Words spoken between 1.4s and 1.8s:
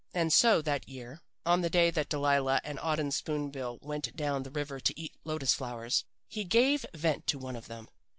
on the